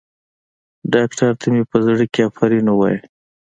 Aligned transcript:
ډاکتر 0.93 1.29
ته 1.39 1.45
مې 1.53 1.63
په 1.71 1.77
زړه 1.85 2.05
کښې 2.13 2.21
افرين 2.29 2.65
ووايه. 2.69 2.99